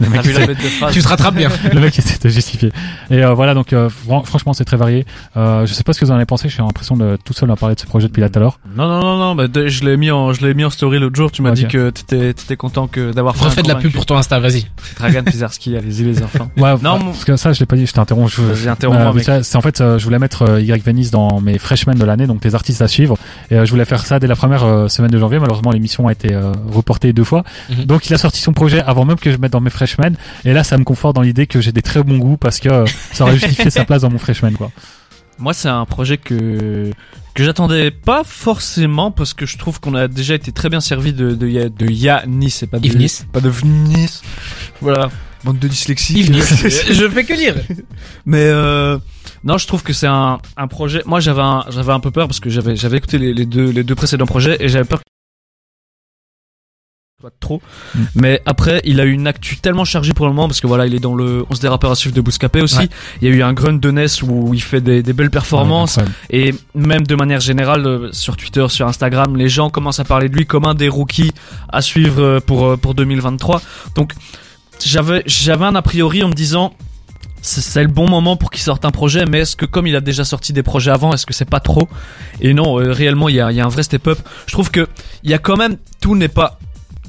le 0.00 0.08
mec 0.08 0.26
essaie- 0.26 0.46
de 0.48 0.54
phrase 0.54 0.92
Tu 0.92 1.02
te 1.02 1.08
rattrapes 1.08 1.34
bien. 1.36 1.50
le 1.72 1.80
mec 1.80 1.96
essaie 1.98 2.18
de 2.18 2.28
justifier 2.28 2.72
et 3.10 3.22
euh, 3.22 3.32
voilà 3.34 3.54
donc 3.54 3.72
euh, 3.72 3.88
fran- 3.88 4.24
franchement 4.24 4.52
c'est 4.54 4.64
très 4.64 4.76
varié 4.76 5.06
euh, 5.36 5.66
je 5.66 5.72
sais 5.74 5.84
pas 5.84 5.92
ce 5.92 6.00
que 6.00 6.04
vous 6.04 6.10
en 6.10 6.16
avez 6.16 6.26
pensé 6.26 6.48
j'ai 6.48 6.62
l'impression 6.62 6.96
de 6.96 7.16
tout 7.24 7.32
seul 7.32 7.50
à 7.50 7.56
parler 7.56 7.74
de 7.76 7.80
ce 7.80 7.86
projet 7.86 8.08
depuis 8.08 8.20
là 8.22 8.28
tout 8.28 8.38
à 8.38 8.42
l'heure 8.42 8.58
Non, 8.76 8.88
non, 8.88 9.00
non, 9.00 9.18
non, 9.20 9.34
bah, 9.36 9.46
de- 9.46 9.68
je 9.68 9.84
l'ai 9.84 9.96
mis 9.96 10.10
en, 10.10 10.32
je 10.32 10.44
l'ai 10.44 10.54
mis 10.54 10.64
en 10.64 10.70
story 10.70 10.98
l'autre 10.98 11.14
jour. 11.14 11.30
Tu 11.30 11.42
m'as 11.42 11.52
dit 11.52 11.66
que 11.68 11.90
t'étais, 11.90 12.34
t'étais 12.34 12.56
content 12.56 12.88
que 12.88 13.12
d'avoir 13.12 13.36
fait 13.36 13.44
Refais 13.44 13.62
de 13.62 13.68
la 13.68 13.76
pub 13.76 13.92
pour 13.92 14.04
ton 14.06 14.16
Insta, 14.16 14.40
vas-y. 14.40 14.66
Dragan 14.98 15.22
Pizarski, 15.22 15.76
allez-y 15.76 16.02
les 16.04 16.22
enfants. 16.22 16.50
ouais 16.56 16.74
Non, 16.82 16.98
parce 16.98 17.24
que 17.24 17.36
ça 17.36 17.52
je 17.52 17.60
l'ai 17.60 17.66
pas 17.66 17.76
dit 17.76 17.86
je 17.86 17.92
t'interromps 17.92 18.34
je, 18.34 18.42
Vas-y, 18.42 18.68
interromps-moi, 18.68 19.10
Euh, 19.10 19.14
mec. 19.14 19.24
ça, 19.24 19.42
c'est 19.44 19.56
en 19.56 19.60
fait 19.60 19.80
euh, 19.80 19.98
je 19.98 20.04
voulais 20.04 20.18
mettre 20.18 20.42
euh, 20.42 20.60
Y 20.60 20.82
Venice 20.84 21.10
dans 21.12 21.40
mes 21.40 21.58
freshmen 21.58 21.96
de 21.96 22.04
l'année 22.04 22.26
donc 22.26 22.44
les 22.44 22.54
artistes 22.54 22.82
à 22.82 22.88
suivre 22.88 23.16
et 23.50 23.56
euh, 23.56 23.64
je 23.64 23.70
voulais 23.70 23.84
faire 23.84 24.04
ça 24.04 24.18
dès 24.18 24.26
la 24.26 24.36
première 24.36 24.64
euh, 24.64 24.88
semaine 24.88 25.10
de 25.10 25.18
janvier 25.18 25.38
malheureusement 25.38 25.70
l'émission 25.70 26.08
a 26.08 26.12
été 26.12 26.32
euh, 26.32 26.52
reportée 26.72 27.12
deux 27.12 27.24
fois 27.24 27.44
Mhm. 27.68 27.84
donc 27.84 28.08
il 28.08 28.14
a 28.14 28.18
sorti 28.18 28.40
son 28.40 28.52
projet 28.52 28.82
avant 28.82 29.04
même 29.04 29.18
que 29.18 29.30
je 29.30 29.36
mette 29.36 29.52
dans 29.52 29.60
mes 29.60 29.70
freshmen 29.70 30.14
et 30.44 30.52
là 30.52 30.64
ça 30.64 30.76
me 30.78 30.84
conforte 30.84 31.14
dans 31.16 31.22
l'idée 31.22 31.46
que 31.46 31.60
j'ai 31.60 31.72
des 31.72 31.82
très 31.82 32.02
bons 32.02 32.18
goûts 32.18 32.36
parce 32.36 32.58
que 32.58 32.68
euh, 32.68 32.84
ça 33.12 33.24
aurait 33.24 33.36
justifié 33.36 33.70
sa 33.70 33.84
place 33.84 34.02
dans 34.02 34.10
mon 34.10 34.18
freshman 34.18 34.52
quoi 34.52 34.70
Moi, 35.40 35.54
c'est 35.54 35.68
un 35.68 35.84
projet 35.86 36.18
que 36.18 36.90
que 37.34 37.44
j'attendais 37.44 37.90
pas 37.90 38.22
forcément 38.24 39.10
parce 39.10 39.34
que 39.34 39.46
je 39.46 39.56
trouve 39.56 39.80
qu'on 39.80 39.94
a 39.94 40.08
déjà 40.08 40.34
été 40.34 40.52
très 40.52 40.68
bien 40.68 40.80
servi 40.80 41.12
de 41.12 41.34
de, 41.34 41.46
de 41.68 41.86
et 41.86 42.66
pas 42.66 42.78
de 42.78 42.86
Yves 42.86 43.24
pas 43.32 43.40
de 43.40 43.48
Vnis. 43.48 44.20
Voilà, 44.80 45.10
bande 45.44 45.58
de 45.58 45.68
dyslexie. 45.68 46.24
Je 46.32 47.08
fais 47.08 47.24
que 47.24 47.34
lire. 47.34 47.54
Mais 48.26 48.44
euh, 48.44 48.98
non, 49.44 49.58
je 49.58 49.66
trouve 49.66 49.82
que 49.82 49.92
c'est 49.92 50.06
un, 50.06 50.38
un 50.56 50.68
projet. 50.68 51.02
Moi, 51.06 51.20
j'avais 51.20 51.42
un, 51.42 51.64
j'avais 51.70 51.92
un 51.92 52.00
peu 52.00 52.10
peur 52.10 52.26
parce 52.26 52.40
que 52.40 52.50
j'avais 52.50 52.76
j'avais 52.76 52.98
écouté 52.98 53.18
les, 53.18 53.32
les 53.32 53.46
deux 53.46 53.70
les 53.70 53.84
deux 53.84 53.94
précédents 53.94 54.26
projets 54.26 54.56
et 54.60 54.68
j'avais 54.68 54.84
peur 54.84 55.00
pas 57.20 57.28
trop. 57.38 57.60
Mais 58.14 58.40
après, 58.46 58.80
il 58.84 58.98
a 58.98 59.04
eu 59.04 59.12
une 59.12 59.26
actu 59.26 59.58
tellement 59.58 59.84
chargée 59.84 60.14
pour 60.14 60.26
le 60.26 60.32
moment 60.32 60.48
parce 60.48 60.60
que 60.60 60.66
voilà, 60.66 60.86
il 60.86 60.94
est 60.94 61.00
dans 61.00 61.14
le 61.14 61.44
11 61.50 61.60
des 61.60 61.68
rappeurs 61.68 61.90
à 61.90 61.94
suivre 61.94 62.16
de 62.16 62.20
Bouscapé 62.22 62.62
aussi. 62.62 62.78
Ouais. 62.78 62.88
Il 63.20 63.28
y 63.28 63.30
a 63.30 63.34
eu 63.34 63.42
un 63.42 63.52
grunt 63.52 63.78
de 63.78 63.90
Ness 63.90 64.22
où 64.22 64.54
il 64.54 64.62
fait 64.62 64.80
des, 64.80 65.02
des 65.02 65.12
belles 65.12 65.30
performances 65.30 65.98
Ouais, 65.98 66.04
et 66.30 66.54
même 66.74 67.06
de 67.06 67.14
manière 67.14 67.40
générale 67.40 67.86
euh, 67.86 68.08
sur 68.12 68.38
Twitter, 68.38 68.64
sur 68.68 68.86
Instagram, 68.86 69.36
les 69.36 69.50
gens 69.50 69.68
commencent 69.68 70.00
à 70.00 70.04
parler 70.04 70.30
de 70.30 70.36
lui 70.36 70.46
comme 70.46 70.64
un 70.64 70.74
des 70.74 70.88
rookies 70.88 71.32
à 71.68 71.82
suivre 71.82 72.22
euh, 72.22 72.40
pour 72.40 72.66
euh, 72.66 72.76
pour 72.78 72.94
2023. 72.94 73.60
Donc 73.94 74.14
j'avais 74.82 75.22
j'avais 75.26 75.66
un 75.66 75.74
a 75.74 75.82
priori 75.82 76.22
en 76.22 76.28
me 76.28 76.34
disant 76.34 76.72
c'est 77.42 77.82
le 77.82 77.88
bon 77.88 78.08
moment 78.08 78.36
pour 78.36 78.50
qu'il 78.50 78.62
sorte 78.62 78.84
un 78.84 78.90
projet, 78.90 79.24
mais 79.26 79.40
est-ce 79.40 79.56
que 79.56 79.66
comme 79.66 79.86
il 79.86 79.96
a 79.96 80.00
déjà 80.00 80.24
sorti 80.24 80.52
des 80.52 80.62
projets 80.62 80.90
avant, 80.90 81.12
est-ce 81.14 81.26
que 81.26 81.32
c'est 81.32 81.48
pas 81.48 81.60
trop? 81.60 81.88
Et 82.40 82.54
non, 82.54 82.78
euh, 82.78 82.92
réellement, 82.92 83.28
il 83.28 83.36
y 83.36 83.40
a, 83.40 83.50
y 83.52 83.60
a 83.60 83.64
un 83.64 83.68
vrai 83.68 83.82
step-up. 83.82 84.18
Je 84.46 84.52
trouve 84.52 84.70
que 84.70 84.86
il 85.22 85.30
y 85.30 85.34
a 85.34 85.38
quand 85.38 85.56
même 85.56 85.76
tout 86.00 86.14
n'est 86.16 86.28
pas, 86.28 86.58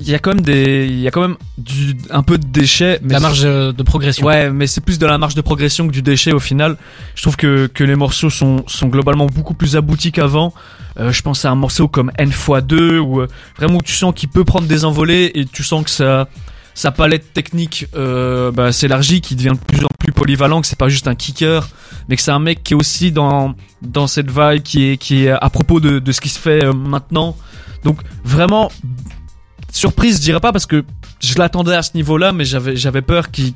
il 0.01 0.09
y 0.09 0.15
a 0.15 0.19
quand 0.19 0.33
même 0.33 0.42
des, 0.42 0.88
il 0.88 1.00
y 1.00 1.07
a 1.07 1.12
quand 1.12 1.21
même 1.21 1.38
du 1.57 1.95
un 2.09 2.24
peu 2.24 2.38
de 2.38 2.45
déchets. 2.48 3.00
Mais 3.03 3.13
La 3.13 3.19
marge 3.19 3.42
euh, 3.44 3.71
de 3.71 3.83
progression. 3.83 4.25
Ouais, 4.25 4.50
mais 4.50 4.68
c'est 4.68 4.81
plus 4.81 5.00
de 5.00 5.06
la 5.06 5.18
marge 5.18 5.36
de 5.36 5.42
progression 5.42 5.88
que 5.88 5.92
du 5.92 6.01
déchet 6.01 6.33
au 6.33 6.39
final. 6.39 6.77
Je 7.15 7.21
trouve 7.21 7.38
que, 7.38 7.68
que 7.68 7.83
les 7.83 7.95
morceaux 7.95 8.30
sont, 8.30 8.63
sont 8.68 8.88
globalement 8.88 9.27
beaucoup 9.27 9.53
plus 9.53 9.75
aboutis 9.75 10.12
qu'avant. 10.12 10.53
Euh, 11.00 11.12
je 11.12 11.21
pense 11.21 11.45
à 11.45 11.51
un 11.51 11.56
morceau 11.56 11.88
comme 11.88 12.12
N 12.18 12.30
x 12.30 12.50
2 12.63 13.00
où 13.00 13.21
euh, 13.21 13.27
vraiment 13.57 13.80
tu 13.80 13.94
sens 13.94 14.13
qu'il 14.13 14.30
peut 14.30 14.44
prendre 14.44 14.68
des 14.68 14.83
envolées 14.83 15.31
et 15.36 15.45
tu 15.45 15.63
sens 15.63 15.86
que 15.86 15.89
ça, 15.89 16.27
sa 16.74 16.92
palette 16.92 17.33
technique 17.33 17.88
euh, 17.95 18.51
bah, 18.51 18.71
s'élargit, 18.71 19.21
qu'il 19.21 19.38
devient 19.38 19.54
de 19.54 19.65
plus 19.65 19.83
en 19.83 19.89
plus 20.00 20.12
polyvalent, 20.12 20.62
que 20.62 20.68
c'est 20.68 20.77
pas 20.77 20.89
juste 20.89 21.07
un 21.07 21.15
kicker, 21.15 21.68
mais 22.07 22.15
que 22.15 22.21
c'est 22.21 22.31
un 22.31 22.39
mec 22.39 22.63
qui 22.63 22.74
est 22.74 22.75
aussi 22.75 23.12
dans, 23.12 23.56
dans 23.81 24.07
cette 24.07 24.30
vibe 24.30 24.63
qui 24.63 24.89
est, 24.89 24.97
qui 24.97 25.25
est 25.25 25.31
à 25.31 25.50
propos 25.50 25.80
de, 25.80 26.00
de 26.00 26.12
ce 26.12 26.21
qui 26.21 26.30
se 26.30 26.39
fait 26.39 26.65
euh, 26.65 26.74
maintenant. 26.74 27.36
Donc 27.83 28.00
vraiment, 28.24 28.71
surprise, 29.71 30.18
je 30.18 30.21
dirais 30.23 30.39
pas 30.39 30.51
parce 30.51 30.65
que 30.65 30.83
je 31.19 31.38
l'attendais 31.38 31.75
à 31.75 31.81
ce 31.81 31.91
niveau-là, 31.95 32.31
mais 32.33 32.45
j'avais 32.45 32.75
j'avais 32.75 33.01
peur 33.01 33.31
qu'il 33.31 33.53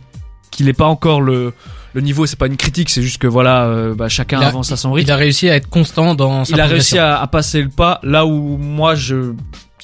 qu'il 0.51 0.69
ait 0.69 0.73
pas 0.73 0.85
encore 0.87 1.21
le 1.21 1.53
le 1.93 2.01
niveau. 2.01 2.25
C'est 2.25 2.37
pas 2.39 2.47
une 2.47 2.57
critique, 2.57 2.89
c'est 2.89 3.01
juste 3.01 3.17
que 3.19 3.27
voilà, 3.27 3.65
euh, 3.65 3.93
bah, 3.95 4.09
chacun 4.09 4.39
a- 4.41 4.47
avance 4.47 4.71
à 4.71 4.77
son 4.77 4.91
rythme. 4.93 5.07
Il 5.09 5.11
a 5.11 5.15
réussi 5.17 5.49
à 5.49 5.55
être 5.55 5.69
constant 5.69 6.15
dans 6.15 6.45
sa 6.45 6.55
Il 6.55 6.61
a 6.61 6.65
réussi 6.67 6.97
à, 6.97 7.19
à 7.21 7.27
passer 7.27 7.61
le 7.61 7.69
pas 7.69 7.99
là 8.03 8.25
où 8.25 8.57
moi 8.57 8.95
je 8.95 9.33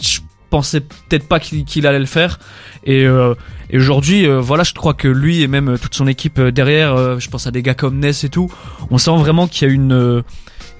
je 0.02 0.20
pensais 0.50 0.82
peut-être 0.82 1.28
pas 1.30 1.40
qu'il 1.40 1.88
allait 1.88 2.00
le 2.00 2.06
faire. 2.06 2.38
Et, 2.84 3.06
euh, 3.06 3.36
et 3.70 3.78
aujourd'hui, 3.78 4.28
euh, 4.28 4.42
voilà, 4.42 4.64
je 4.64 4.74
crois 4.74 4.94
que 4.94 5.08
lui 5.08 5.42
et 5.42 5.48
même 5.48 5.78
toute 5.82 5.96
son 5.96 6.08
équipe 6.08 6.40
euh, 6.40 6.52
derrière, 6.52 6.94
euh, 6.94 7.20
je 7.20 7.30
pense 7.30 7.48
à 7.48 7.52
des 7.52 7.62
gars 7.62 7.74
comme 7.74 8.00
Ness 8.00 8.26
et 8.26 8.30
tout, 8.30 8.52
on 8.90 8.98
sent 8.98 9.16
vraiment 9.18 9.48
qu'il 9.48 9.66
y 9.68 9.72
a 9.72 9.74
une 9.74 9.94
euh, 9.94 10.22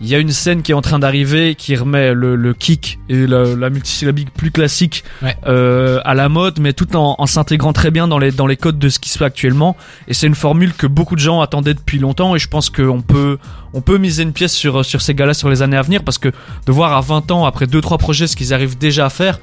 il 0.02 0.08
y 0.10 0.16
a 0.16 0.18
une 0.18 0.32
scène 0.32 0.64
qui 0.64 0.72
est 0.72 0.76
en 0.76 0.82
train 0.82 0.98
d'arriver 1.00 1.54
qui 1.56 1.76
remet 1.76 2.14
le, 2.14 2.36
le 2.36 2.54
kick 2.56 3.00
et 3.08 3.28
la, 3.28 3.44
la 3.56 3.70
multisyllabique 3.70 4.34
plus 4.34 4.50
classique 4.52 5.04
Ouais. 5.22 5.36
euh, 5.46 6.00
à 6.04 6.16
la 6.16 6.28
mode, 6.28 6.60
mais 6.60 6.74
tout 6.74 6.96
en, 6.96 7.16
en 7.20 7.26
s'intégrant 7.28 7.72
très 7.72 7.92
bien 7.92 8.08
dans 8.08 8.18
les 8.18 8.32
dans 8.32 8.48
les 8.48 8.58
codes 8.58 8.80
de 8.80 8.90
ce 8.90 8.98
qui 9.00 9.10
se 9.10 9.18
fait 9.20 9.26
actuellement. 9.26 9.78
Et 10.08 10.14
c'est 10.16 10.26
une 10.28 10.36
formule 10.36 10.74
que 10.74 10.88
beaucoup 10.88 11.16
de 11.16 11.22
gens 11.22 11.40
attendaient 11.42 11.76
depuis 11.76 12.00
longtemps. 12.00 12.36
Et 12.36 12.40
je 12.40 12.48
pense 12.48 12.70
qu'on 12.72 13.02
peut 13.02 13.38
on 13.74 13.82
peut 13.82 13.98
miser 14.00 14.24
une 14.24 14.34
pièce 14.34 14.54
sur 14.54 14.84
sur 14.84 15.02
ces 15.02 15.14
gars-là 15.14 15.34
sur 15.36 15.50
les 15.50 15.62
années 15.62 15.78
à 15.78 15.82
venir 15.84 16.04
parce 16.04 16.18
que 16.18 16.30
de 16.30 16.72
voir 16.72 16.94
à 16.98 17.02
20 17.02 17.30
ans 17.32 17.46
après 17.46 17.68
deux 17.68 17.82
trois 17.82 17.98
projets 18.00 18.26
ce 18.28 18.36
qu'ils 18.36 18.54
arrivent 18.54 18.78
déjà 18.78 19.06
à 19.06 19.10
faire. 19.10 19.40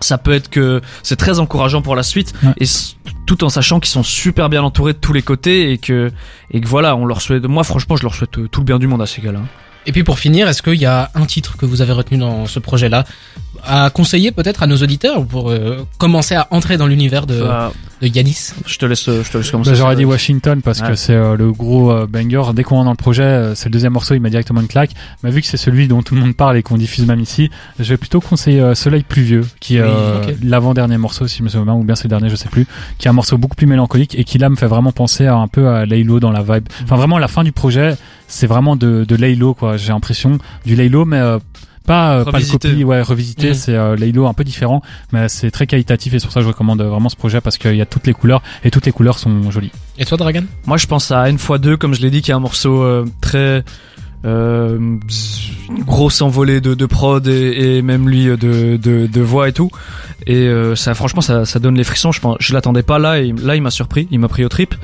Ça 0.00 0.18
peut 0.18 0.32
être 0.32 0.48
que 0.50 0.80
c'est 1.04 1.14
très 1.16 1.38
encourageant 1.38 1.80
pour 1.82 1.94
la 1.94 2.02
suite 2.02 2.32
Ouais. 2.42 2.54
et 2.58 2.64
tout 3.26 3.44
en 3.44 3.48
sachant 3.50 3.78
qu'ils 3.78 3.90
sont 3.92 4.02
super 4.02 4.48
bien 4.48 4.62
entourés 4.62 4.94
de 4.94 4.98
tous 4.98 5.12
les 5.12 5.22
côtés 5.22 5.70
et 5.70 5.78
que 5.78 6.10
et 6.50 6.60
que 6.60 6.66
voilà 6.66 6.96
on 6.96 7.04
leur 7.06 7.20
souhaite 7.22 7.44
moi 7.44 7.62
franchement 7.62 7.94
je 7.96 8.02
leur 8.02 8.14
souhaite 8.14 8.30
tout 8.50 8.60
le 8.60 8.64
bien 8.64 8.78
du 8.80 8.86
monde 8.88 9.00
à 9.02 9.06
ces 9.06 9.20
gars-là. 9.22 9.40
Et 9.86 9.92
puis 9.92 10.04
pour 10.04 10.18
finir, 10.18 10.48
est-ce 10.48 10.62
qu'il 10.62 10.74
y 10.74 10.86
a 10.86 11.10
un 11.14 11.26
titre 11.26 11.56
que 11.56 11.66
vous 11.66 11.82
avez 11.82 11.92
retenu 11.92 12.18
dans 12.18 12.46
ce 12.46 12.58
projet-là 12.58 13.04
à 13.64 13.90
conseiller 13.90 14.32
peut-être 14.32 14.62
à 14.62 14.66
nos 14.66 14.76
auditeurs 14.76 15.24
pour 15.26 15.50
euh, 15.50 15.86
commencer 15.98 16.34
à 16.34 16.46
entrer 16.50 16.76
dans 16.76 16.86
l'univers 16.86 17.26
de, 17.26 17.40
Bah, 17.40 17.72
de 18.02 18.08
Yanis 18.08 18.52
je 18.66 18.76
te 18.78 18.84
laisse 18.84 19.04
je 19.06 19.30
te 19.30 19.38
laisse 19.38 19.50
commencer. 19.50 19.70
Bah, 19.70 19.76
J'aurais 19.76 19.96
dit 19.96 20.04
Washington 20.04 20.60
parce 20.60 20.80
Ouais. 20.80 20.88
que 20.88 20.94
c'est 20.96 21.14
euh, 21.14 21.36
le 21.36 21.52
gros 21.52 21.90
euh, 21.92 22.06
banger. 22.06 22.42
Dès 22.54 22.64
qu'on 22.64 22.82
est 22.82 22.84
dans 22.84 22.90
le 22.90 22.96
projet, 22.96 23.22
euh, 23.22 23.54
c'est 23.54 23.66
le 23.66 23.72
deuxième 23.72 23.92
morceau, 23.92 24.14
il 24.14 24.20
m'a 24.20 24.28
directement 24.30 24.60
une 24.60 24.66
claque. 24.66 24.90
Mais 25.22 25.30
vu 25.30 25.40
que 25.40 25.46
c'est 25.46 25.56
celui 25.56 25.86
dont 25.88 26.02
tout 26.02 26.14
le 26.16 26.20
monde 26.20 26.34
parle 26.34 26.56
et 26.56 26.62
qu'on 26.62 26.76
diffuse 26.76 27.06
même 27.06 27.20
ici, 27.20 27.50
je 27.78 27.88
vais 27.88 27.96
plutôt 27.96 28.20
conseiller 28.20 28.60
euh, 28.60 28.74
Soleil 28.74 29.04
pluvieux, 29.08 29.46
qui 29.60 29.76
est 29.76 29.82
Oui, 29.82 29.88
euh, 29.90 30.32
l'avant-dernier 30.42 30.98
morceau, 30.98 31.26
si 31.28 31.38
je 31.38 31.42
me 31.44 31.48
souviens 31.48 31.64
bien, 31.64 31.74
ou 31.74 31.84
bien 31.84 31.94
c'est 31.94 32.04
le 32.04 32.10
dernier, 32.10 32.28
je 32.28 32.36
sais 32.36 32.48
plus, 32.48 32.66
qui 32.98 33.06
est 33.06 33.10
un 33.10 33.14
morceau 33.14 33.38
beaucoup 33.38 33.54
plus 33.56 33.66
mélancolique 33.68 34.18
et 34.18 34.24
qui 34.24 34.38
là 34.38 34.48
me 34.48 34.56
fait 34.56 34.66
vraiment 34.66 34.92
penser 34.92 35.26
à, 35.26 35.36
un 35.36 35.46
peu 35.48 35.68
à 35.68 35.86
Laylo 35.86 36.18
dans 36.18 36.32
la 36.32 36.42
vibe. 36.42 36.66
Enfin 36.82 36.96
vraiment 36.96 37.18
la 37.18 37.28
fin 37.28 37.44
du 37.44 37.52
projet, 37.52 37.96
c'est 38.26 38.46
vraiment 38.48 38.74
de, 38.76 39.04
de 39.06 39.14
Laylo 39.16 39.54
quoi. 39.54 39.76
J'ai 39.76 39.92
l'impression 39.92 40.38
du 40.66 40.74
Laylo, 40.74 41.04
mais 41.04 41.18
euh, 41.18 41.38
pas, 41.86 42.18
euh, 42.18 42.24
pas 42.24 42.38
le 42.38 42.44
copie, 42.46 42.84
ouais, 42.84 43.02
revisité, 43.02 43.48
Mhm. 43.48 43.54
c'est 43.54 43.74
euh, 43.76 43.96
Laylo 43.96 44.26
un 44.26 44.34
peu 44.34 44.44
différent, 44.44 44.82
mais 45.12 45.28
c'est 45.28 45.50
très 45.50 45.66
qualitatif 45.66 46.14
et 46.14 46.18
c'est 46.18 46.26
pour 46.26 46.32
ça 46.32 46.40
que 46.40 46.44
je 46.44 46.48
recommande 46.48 46.80
euh, 46.80 46.88
vraiment 46.88 47.08
ce 47.08 47.16
projet 47.16 47.40
parce 47.40 47.58
qu'il 47.58 47.74
y 47.76 47.80
a 47.80 47.86
toutes 47.86 48.06
les 48.06 48.12
couleurs 48.14 48.42
et 48.64 48.70
toutes 48.70 48.86
les 48.86 48.92
couleurs 48.92 49.18
sont 49.18 49.50
jolies. 49.50 49.70
Et 49.98 50.04
toi, 50.04 50.16
Dragan? 50.16 50.44
Moi, 50.66 50.76
je 50.76 50.86
pense 50.86 51.10
à 51.10 51.28
N 51.28 51.36
x 51.36 51.50
2, 51.60 51.76
comme 51.76 51.94
je 51.94 52.00
l'ai 52.00 52.10
dit, 52.10 52.22
qui 52.22 52.30
est 52.30 52.34
un 52.34 52.40
morceau 52.40 52.82
euh, 52.82 53.04
très 53.20 53.64
euh, 54.24 54.96
grosse 55.86 56.22
envolée 56.22 56.60
de, 56.60 56.74
de 56.74 56.86
prod 56.86 57.26
et, 57.26 57.76
et 57.78 57.82
même 57.82 58.08
lui 58.08 58.28
euh, 58.28 58.36
de, 58.36 58.76
de, 58.76 59.06
de 59.06 59.20
voix 59.20 59.48
et 59.48 59.52
tout. 59.52 59.70
Et 60.26 60.36
euh, 60.36 60.76
ça, 60.76 60.94
franchement, 60.94 61.20
ça, 61.22 61.44
ça 61.44 61.58
donne 61.58 61.74
les 61.76 61.82
frissons. 61.84 62.12
Je 62.12 62.20
pense, 62.20 62.36
je 62.38 62.54
l'attendais 62.54 62.84
pas 62.84 62.98
là 63.00 63.18
et 63.18 63.32
là, 63.42 63.56
il 63.56 63.62
m'a 63.62 63.70
surpris, 63.70 64.06
il 64.10 64.20
m'a 64.20 64.28
pris 64.28 64.44
au 64.44 64.48
trip. 64.48 64.74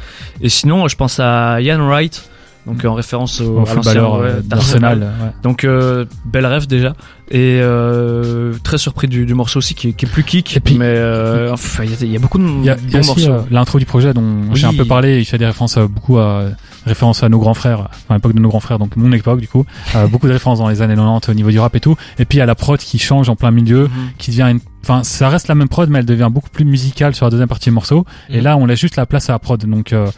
Et 0.40 0.48
sinon, 0.48 0.88
je 0.88 0.96
pense 0.96 1.20
à 1.20 1.60
Ian 1.60 1.86
Wright. 1.86 2.28
Donc 2.68 2.84
en 2.84 2.94
référence 2.94 3.40
au, 3.40 3.60
Au 3.60 3.64
footballeur 3.66 4.20
ouais, 4.20 4.26
euh, 4.28 4.40
d'Arsenal. 4.42 5.00
ouais. 5.00 5.30
Donc 5.42 5.64
euh, 5.64 6.04
belle 6.26 6.46
rêve 6.46 6.66
déjà 6.66 6.94
et 7.30 7.58
euh, 7.62 8.52
très 8.62 8.78
surpris 8.78 9.08
du, 9.08 9.26
du 9.26 9.34
morceau 9.34 9.58
aussi 9.58 9.74
qui 9.74 9.88
est, 9.88 9.92
qui 9.94 10.04
est 10.04 10.08
plus 10.08 10.22
kick. 10.24 10.56
Et 10.56 10.60
puis- 10.60 10.76
mais 10.76 10.84
euh, 10.86 11.52
enfin, 11.52 11.84
il 11.84 11.90
y, 11.90 11.94
a- 11.94 11.96
il 12.02 12.12
y 12.12 12.16
a 12.16 12.18
beaucoup 12.18 12.38
de 12.38 12.44
Il 12.44 12.64
y 12.64 12.70
a, 12.70 12.76
y 12.90 12.96
a 12.96 13.00
morceaux. 13.06 13.30
euh, 13.30 13.40
l'intro 13.50 13.78
du 13.78 13.86
projet 13.86 14.12
dont 14.14 14.22
Oui. 14.50 14.56
j'ai 14.56 14.66
un 14.66 14.74
peu 14.74 14.84
parlé. 14.84 15.18
Il 15.18 15.24
fait 15.24 15.38
des 15.38 15.46
références 15.46 15.76
euh, 15.78 15.86
beaucoup 15.88 16.18
à 16.18 16.44
références 16.88 17.22
à 17.22 17.28
nos 17.28 17.38
grands 17.38 17.54
frères, 17.54 17.88
enfin 17.92 18.14
l'époque 18.14 18.34
de 18.34 18.40
nos 18.40 18.48
grands 18.48 18.60
frères, 18.60 18.78
donc 18.78 18.96
mon 18.96 19.12
époque 19.12 19.40
du 19.40 19.48
coup. 19.48 19.64
Euh, 19.94 20.06
beaucoup 20.08 20.26
de 20.26 20.32
références 20.32 20.58
dans 20.58 20.68
les 20.68 20.82
années 20.82 20.96
90 20.96 21.28
au 21.30 21.34
niveau 21.34 21.50
du 21.50 21.58
rap 21.60 21.74
et 21.76 21.80
tout. 21.80 21.96
Et 22.18 22.24
puis 22.24 22.36
il 22.36 22.40
y 22.40 22.42
a 22.42 22.46
la 22.46 22.54
prod 22.54 22.78
qui 22.78 22.98
change 22.98 23.28
en 23.28 23.36
plein 23.36 23.50
milieu, 23.50 23.84
Mhm. 23.84 23.90
qui 24.18 24.30
devient 24.32 24.48
une. 24.50 24.60
Enfin, 24.82 25.02
ça 25.04 25.28
reste 25.28 25.48
la 25.48 25.54
même 25.54 25.68
prod, 25.68 25.88
mais 25.90 25.98
elle 26.00 26.06
devient 26.06 26.28
beaucoup 26.30 26.50
plus 26.50 26.64
musicale 26.64 27.14
sur 27.14 27.26
la 27.26 27.30
deuxième 27.30 27.48
partie 27.48 27.68
du 27.70 27.74
morceau. 27.74 28.04
Et 28.30 28.38
Mhm. 28.38 28.44
là, 28.44 28.56
on 28.56 28.66
laisse 28.66 28.80
juste 28.80 28.96
la 28.96 29.06
place 29.06 29.28
à 29.28 29.32
la 29.34 29.38
prod. 29.38 29.62
Donc, 29.64 29.92
euh, 29.92 30.10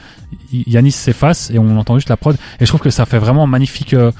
Yanis 0.52 0.92
s'efface 0.92 1.50
et 1.50 1.58
on 1.58 1.76
entend 1.78 1.96
juste 1.96 2.08
la 2.08 2.16
prod. 2.16 2.36
Et 2.60 2.64
je 2.66 2.70
trouve 2.70 2.80
que 2.80 2.90
ça 2.90 3.04
fait 3.06 3.18
vraiment 3.18 3.44
un 3.44 3.48
magnifique 3.48 3.94
euh, 3.94 4.12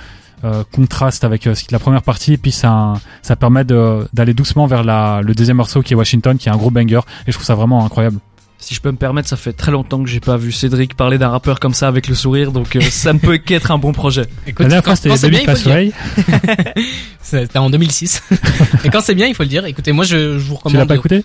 euh, 0.43 0.65
contraste 0.73 1.23
avec 1.25 1.47
euh, 1.47 1.55
la 1.71 1.79
première 1.79 2.03
partie. 2.03 2.33
Et 2.33 2.37
puis 2.39 2.51
ça, 2.51 2.95
ça 3.23 3.37
permet 3.37 3.63
d'aller 3.65 4.33
doucement 4.35 4.67
vers 4.67 4.83
la, 4.85 5.21
le 5.23 5.35
deuxième 5.35 5.59
morceau 5.59 5.83
qui 5.83 5.93
est 5.93 5.97
Washington, 5.97 6.39
qui 6.39 6.49
est 6.49 6.53
un 6.53 6.57
gros 6.57 6.71
banger. 6.71 7.01
Et 7.27 7.31
je 7.31 7.33
trouve 7.33 7.45
ça 7.45 7.55
vraiment 7.55 7.85
incroyable. 7.85 8.19
Si 8.61 8.75
je 8.75 8.81
peux 8.81 8.91
me 8.91 8.97
permettre, 8.97 9.29
ça 9.29 9.37
fait 9.37 9.55
très 9.55 9.73
longtemps 9.73 10.03
que 10.03 10.09
j'ai 10.09 10.21
pas 10.21 10.37
vu 10.37 10.53
Cédric 10.53 10.95
parler 10.95 11.17
d'un 11.17 11.31
rappeur 11.31 11.61
comme 11.61 11.73
ça 11.73 11.89
avec 11.89 12.09
le 12.09 12.15
sourire, 12.15 12.53
donc 12.53 12.77
euh, 12.77 12.81
ça 12.83 13.13
ne 13.13 13.19
peut 13.19 13.37
qu'être 13.39 13.71
un 13.71 13.79
bon 13.79 13.93
projet. 13.93 14.27
Écoute, 14.47 14.65
la 14.65 14.69
dernière 14.69 14.85
fois, 14.85 14.97
c'était. 14.97 15.17
C'était 17.23 17.59
en 17.59 17.71
2006. 17.71 18.23
Et 18.85 18.91
quand 18.91 19.01
c'est 19.01 19.15
bien, 19.15 19.27
il 19.27 19.35
faut 19.35 19.45
le 19.45 19.49
dire. 19.49 19.65
Écoutez, 19.65 19.93
moi, 19.93 20.05
je, 20.05 20.39
je 20.39 20.45
vous 20.45 20.49
Tu 20.49 20.51
l'as 20.51 20.57
recommande. 20.57 20.89
pas 20.89 20.97
écouté? 20.97 21.25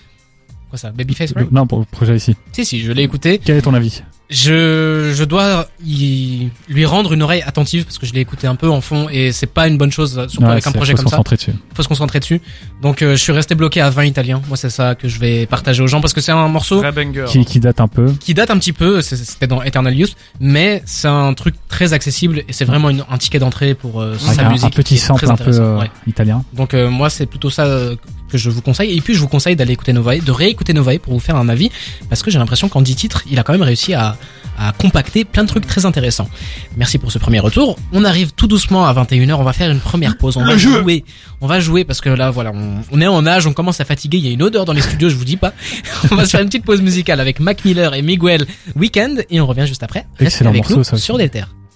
Quoi 0.69 0.77
ça? 0.77 0.91
Babyface 0.91 1.33
Ray 1.35 1.47
Non, 1.51 1.67
pour 1.67 1.79
le 1.79 1.85
projet 1.85 2.15
ici. 2.15 2.35
Si, 2.51 2.65
si, 2.65 2.81
je 2.81 2.91
l'ai 2.91 3.03
écouté. 3.03 3.39
Quel 3.43 3.57
est 3.57 3.61
ton 3.61 3.73
avis? 3.73 4.03
Je, 4.29 5.11
je 5.15 5.23
dois 5.23 5.67
y, 5.85 6.47
lui 6.67 6.85
rendre 6.85 7.13
une 7.13 7.21
oreille 7.21 7.43
attentive 7.43 7.83
parce 7.85 7.97
que 7.99 8.05
je 8.05 8.13
l'ai 8.13 8.21
écouté 8.21 8.47
un 8.47 8.55
peu 8.55 8.69
en 8.69 8.81
fond 8.81 9.07
et 9.11 9.31
c'est 9.31 9.45
pas 9.45 9.67
une 9.67 9.77
bonne 9.77 9.91
chose 9.91 10.13
surtout 10.29 10.43
Ouais, 10.45 10.51
avec 10.51 10.65
un 10.67 10.71
projet 10.71 10.93
faut 10.93 10.97
comme 10.97 11.05
se 11.05 11.11
ça. 11.11 11.17
concentrer 11.17 11.35
dessus. 11.35 11.53
Faut 11.75 11.83
se 11.83 11.87
concentrer 11.87 12.19
dessus. 12.19 12.41
Donc 12.81 13.01
euh, 13.01 13.11
je 13.11 13.21
suis 13.21 13.31
resté 13.31 13.55
bloqué 13.55 13.81
à 13.81 13.89
20 13.89 14.05
italiens. 14.05 14.41
Moi 14.47 14.57
c'est 14.57 14.69
ça 14.69 14.95
que 14.95 15.07
je 15.07 15.19
vais 15.19 15.45
partager 15.45 15.83
aux 15.83 15.87
gens 15.87 16.01
parce 16.01 16.13
que 16.13 16.21
c'est 16.21 16.31
un 16.31 16.47
morceau. 16.47 16.81
Qui, 17.27 17.45
qui 17.45 17.59
date 17.59 17.79
un 17.81 17.87
peu. 17.87 18.11
qui 18.19 18.33
date 18.33 18.49
un 18.51 18.57
petit 18.57 18.73
peu, 18.73 19.01
c'est- 19.01 19.15
c'était 19.15 19.47
dans 19.47 19.61
Eternal 19.61 19.95
Youth, 19.95 20.15
mais 20.39 20.81
c'est 20.85 21.07
un 21.07 21.33
truc 21.33 21.55
très 21.69 21.93
accessible 21.93 22.39
et 22.47 22.53
c'est 22.53 22.65
vraiment 22.65 22.89
une- 22.89 23.03
un 23.09 23.17
ticket 23.17 23.39
d'entrée 23.39 23.75
pour 23.75 24.01
euh, 24.01 24.17
sa 24.17 24.45
un, 24.47 24.49
musique. 24.49 24.65
un 24.65 24.69
petit 24.69 24.97
sample 24.97 25.29
un 25.29 25.35
peu 25.35 25.51
euh, 25.53 25.79
Ouais. 25.79 25.91
italien. 26.07 26.43
Donc 26.53 26.73
euh, 26.73 26.89
moi 26.89 27.09
c'est 27.09 27.25
plutôt 27.27 27.49
ça 27.49 27.65
euh, 27.65 27.95
que 28.29 28.37
je 28.37 28.49
vous 28.49 28.61
conseille 28.61 28.95
et 28.97 29.01
puis 29.01 29.13
je 29.13 29.19
vous 29.19 29.27
conseille 29.27 29.55
d'aller 29.55 29.73
écouter 29.73 29.93
Novae, 29.93 30.19
de 30.19 30.31
réécouter 30.31 30.73
Novae 30.73 30.99
pour 30.99 31.13
vous 31.13 31.19
faire 31.19 31.35
un 31.35 31.49
avis 31.49 31.69
parce 32.09 32.23
que 32.23 32.31
j'ai 32.31 32.39
l'impression 32.39 32.69
qu'en 32.69 32.81
10 32.81 32.95
titres 32.95 33.23
il 33.29 33.37
a 33.39 33.43
quand 33.43 33.53
même 33.53 33.61
réussi 33.61 33.93
à, 33.93 34.17
à 34.57 34.71
compacter 34.71 35.25
plein 35.25 35.43
de 35.43 35.47
trucs 35.49 35.67
très 35.67 35.85
intéressants. 35.85 36.29
Merci 36.77 36.97
pour 36.97 37.11
ce 37.11 37.19
premier 37.19 37.39
retour. 37.39 37.77
On 37.91 38.03
arrive 38.03 38.31
tout 38.33 38.47
doucement 38.47 38.85
à 38.85 38.93
21h, 38.93 39.33
on 39.33 39.43
va 39.43 39.53
faire 39.53 39.71
une 39.71 39.79
première 39.79 40.17
pause, 40.17 40.37
on 40.37 40.45
va 40.45 40.57
jouer. 40.57 41.03
On 41.41 41.47
va 41.47 41.59
jouer 41.59 41.83
parce 41.83 42.01
que 42.01 42.09
là 42.09 42.31
voilà, 42.31 42.51
on, 42.53 42.81
on 42.91 43.01
est 43.01 43.07
en 43.07 43.25
âge, 43.25 43.45
on 43.47 43.53
commence 43.53 43.79
à 43.81 43.85
fatiguer, 43.85 44.17
il 44.17 44.25
y 44.25 44.29
a 44.29 44.31
une 44.31 44.43
odeur 44.43 44.65
dans 44.65 44.73
les 44.73 44.81
studios, 44.81 45.09
je 45.09 45.15
vous 45.15 45.25
dis 45.25 45.37
pas. 45.37 45.53
on 46.11 46.15
va 46.15 46.25
se 46.25 46.31
faire 46.31 46.41
une 46.41 46.47
petite 46.47 46.65
pause 46.65 46.81
musicale 46.81 47.19
avec 47.19 47.39
Mac 47.39 47.65
Miller 47.65 47.93
et 47.93 48.01
Miguel 48.01 48.45
Weekend 48.75 49.25
et 49.29 49.41
on 49.41 49.47
revient 49.47 49.67
juste 49.67 49.83
après. 49.83 50.05
Restez 50.11 50.25
Excellent 50.25 50.49
avec 50.51 50.63
morceau, 50.63 50.77
nous 50.77 50.83
ça 50.83 50.97
sur 50.97 51.17
des 51.17 51.29
terres. 51.29 51.49